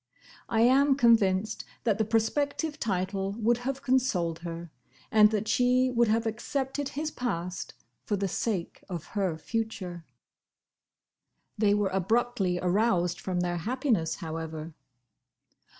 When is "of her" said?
8.89-9.37